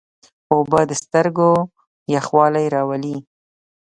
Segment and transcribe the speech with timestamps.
[0.53, 1.51] اوبه د سترګو
[2.15, 3.17] یخوالی راولي.